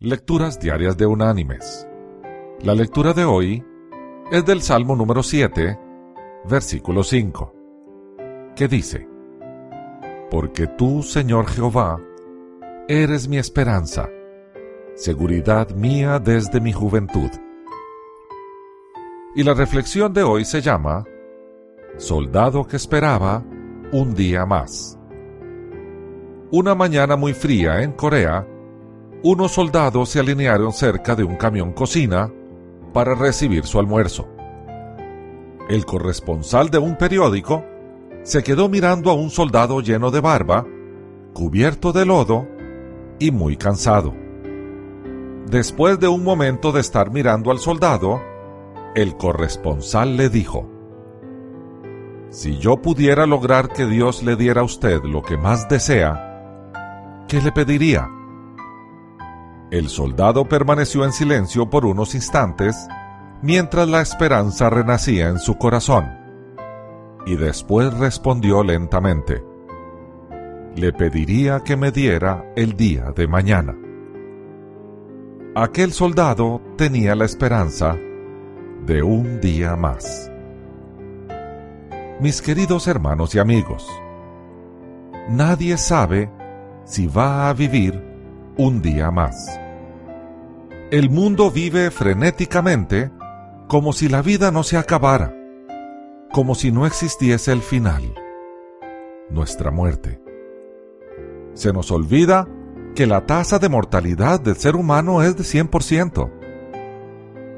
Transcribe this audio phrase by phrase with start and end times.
[0.00, 1.88] Lecturas Diarias de Unánimes.
[2.60, 3.64] La lectura de hoy
[4.30, 5.76] es del Salmo número 7,
[6.48, 7.52] versículo 5,
[8.54, 9.08] que dice,
[10.30, 12.00] Porque tú, Señor Jehová,
[12.86, 14.08] eres mi esperanza,
[14.94, 17.30] seguridad mía desde mi juventud.
[19.34, 21.02] Y la reflexión de hoy se llama
[21.96, 23.44] Soldado que esperaba
[23.90, 24.96] un día más.
[26.52, 28.46] Una mañana muy fría en Corea,
[29.22, 32.30] unos soldados se alinearon cerca de un camión cocina
[32.92, 34.28] para recibir su almuerzo.
[35.68, 37.64] El corresponsal de un periódico
[38.22, 40.66] se quedó mirando a un soldado lleno de barba,
[41.34, 42.46] cubierto de lodo
[43.18, 44.14] y muy cansado.
[45.46, 48.20] Después de un momento de estar mirando al soldado,
[48.94, 50.68] el corresponsal le dijo,
[52.30, 57.40] Si yo pudiera lograr que Dios le diera a usted lo que más desea, ¿qué
[57.40, 58.08] le pediría?
[59.70, 62.88] El soldado permaneció en silencio por unos instantes
[63.42, 66.08] mientras la esperanza renacía en su corazón,
[67.26, 69.44] y después respondió lentamente,
[70.74, 73.76] le pediría que me diera el día de mañana.
[75.54, 77.96] Aquel soldado tenía la esperanza
[78.86, 80.30] de un día más.
[82.20, 83.86] Mis queridos hermanos y amigos,
[85.28, 86.30] nadie sabe
[86.84, 88.07] si va a vivir
[88.58, 89.58] un día más.
[90.90, 93.10] El mundo vive frenéticamente
[93.68, 95.32] como si la vida no se acabara,
[96.32, 98.14] como si no existiese el final,
[99.30, 100.20] nuestra muerte.
[101.54, 102.48] Se nos olvida
[102.96, 106.32] que la tasa de mortalidad del ser humano es de 100%.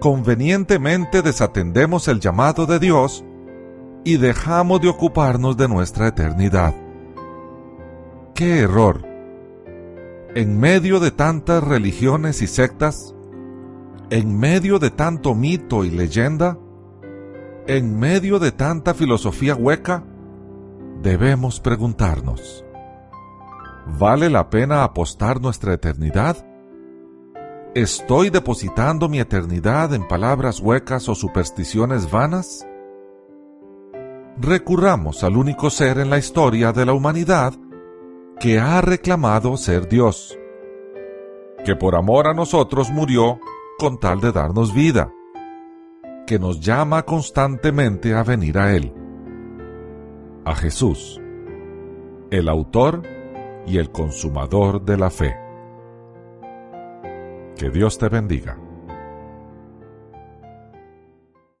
[0.00, 3.24] Convenientemente desatendemos el llamado de Dios
[4.04, 6.74] y dejamos de ocuparnos de nuestra eternidad.
[8.34, 9.09] ¡Qué error!
[10.34, 13.14] En medio de tantas religiones y sectas,
[14.10, 16.56] en medio de tanto mito y leyenda,
[17.66, 20.04] en medio de tanta filosofía hueca,
[21.02, 22.64] debemos preguntarnos,
[23.98, 26.46] ¿vale la pena apostar nuestra eternidad?
[27.74, 32.66] ¿Estoy depositando mi eternidad en palabras huecas o supersticiones vanas?
[34.38, 37.54] Recurramos al único ser en la historia de la humanidad
[38.40, 40.38] que ha reclamado ser Dios,
[41.62, 43.38] que por amor a nosotros murió
[43.78, 45.12] con tal de darnos vida,
[46.26, 48.94] que nos llama constantemente a venir a Él,
[50.46, 51.20] a Jesús,
[52.30, 53.02] el autor
[53.66, 55.36] y el consumador de la fe.
[57.56, 58.69] Que Dios te bendiga.